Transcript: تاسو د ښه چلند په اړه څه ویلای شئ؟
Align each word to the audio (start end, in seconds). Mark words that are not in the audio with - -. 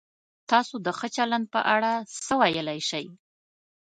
تاسو 0.49 0.75
د 0.85 0.87
ښه 0.97 1.07
چلند 1.15 1.45
په 1.53 1.59
اړه 1.75 1.91
څه 2.25 2.33
ویلای 2.41 2.79
شئ؟ 2.89 3.05